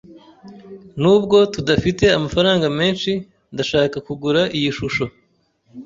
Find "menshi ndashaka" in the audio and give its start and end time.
2.79-3.97